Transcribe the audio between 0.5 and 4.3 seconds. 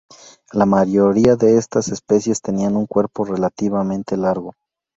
La mayoría de estas especies tenían un cuerpo relativamente